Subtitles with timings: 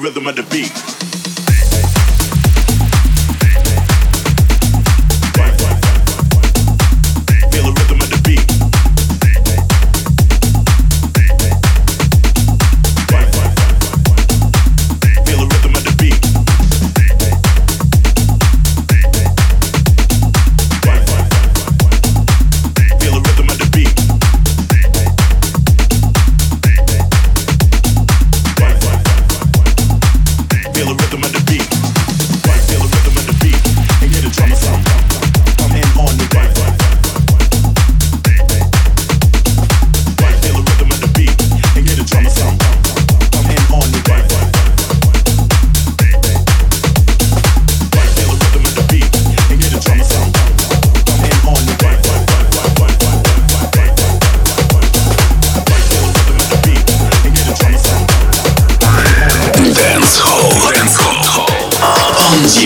[0.00, 0.39] Rhythm of the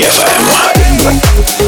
[0.05, 1.64] DFM.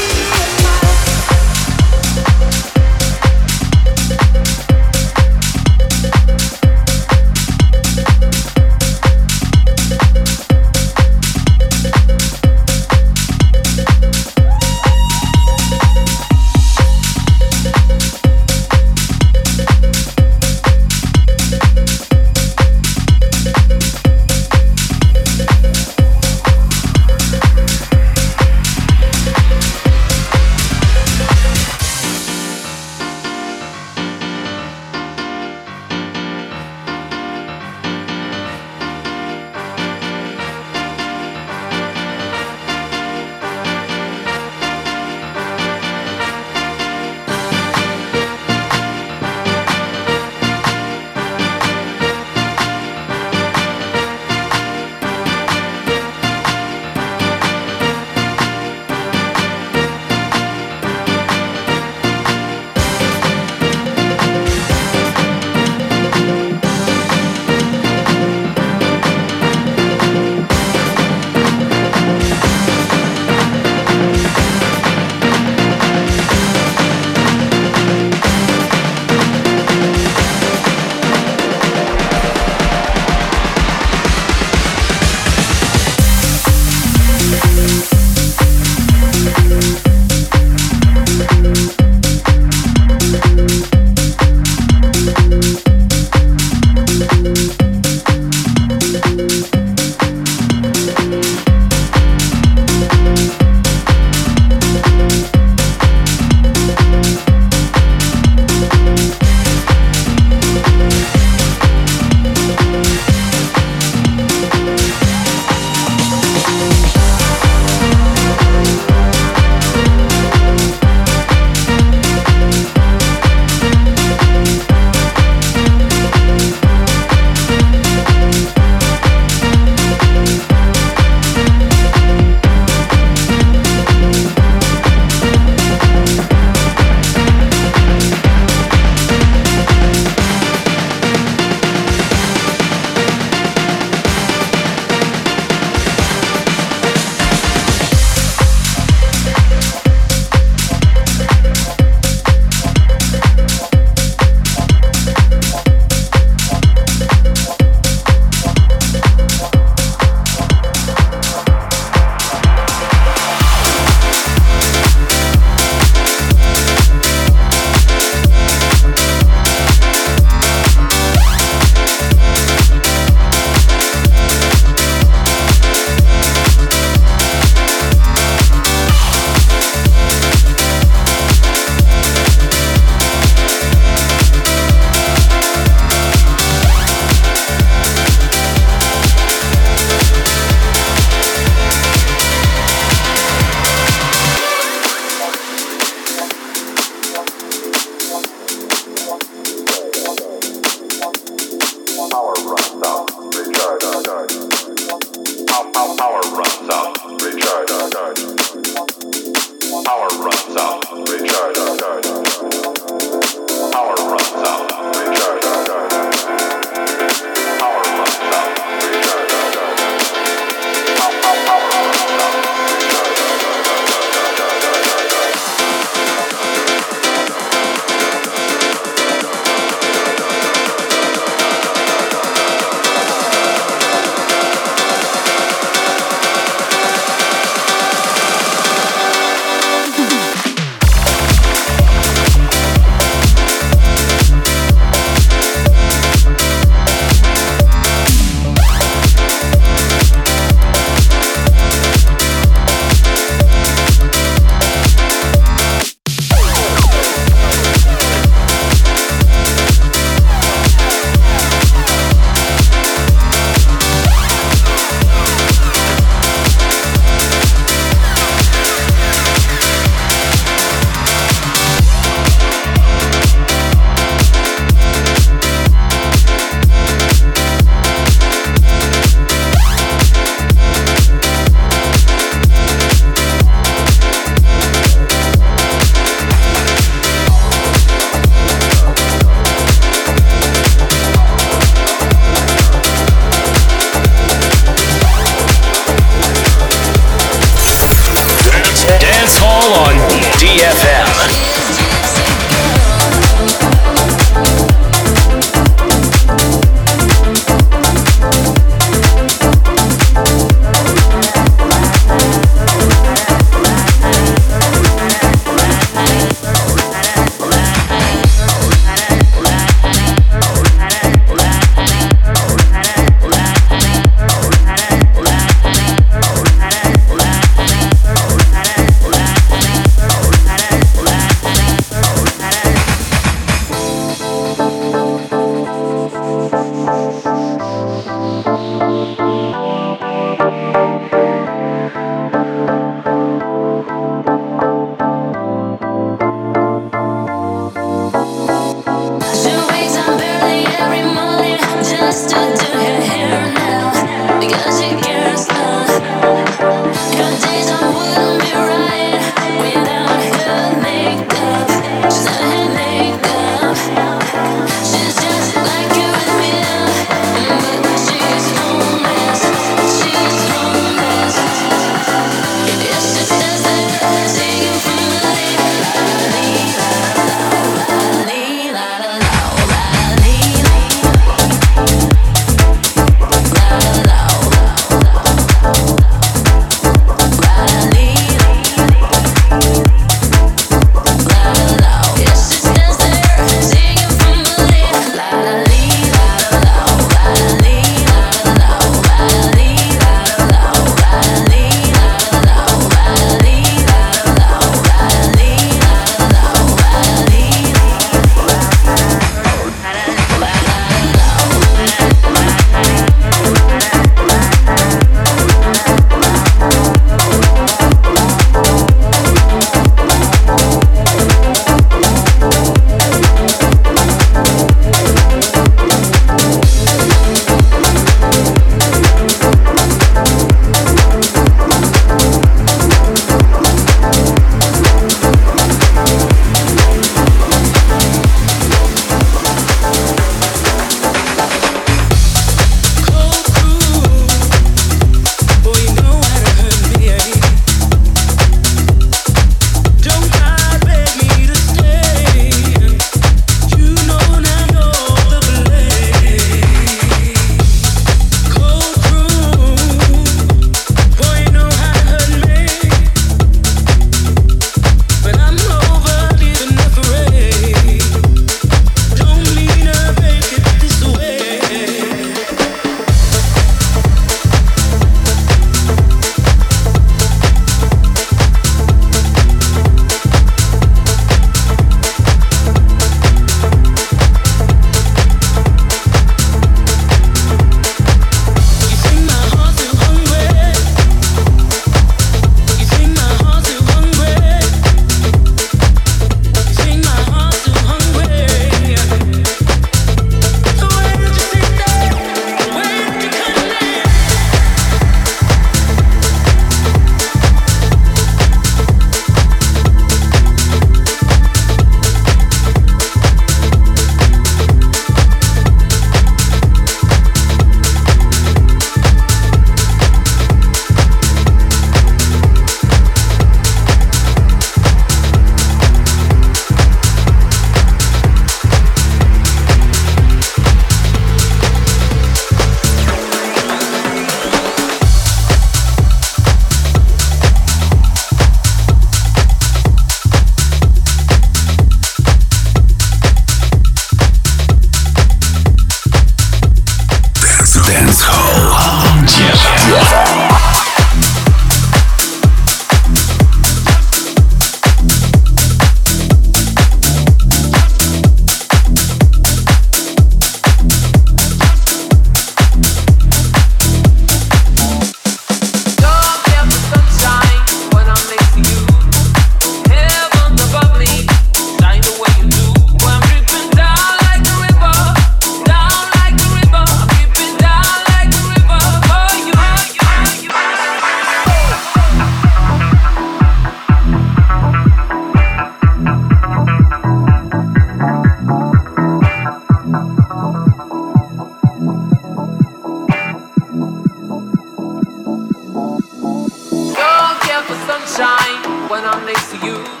[599.13, 600.00] I'm next to you.